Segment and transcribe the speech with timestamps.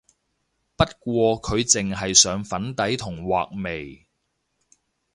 [0.77, 4.07] 不過佢淨係上粉底同畫眉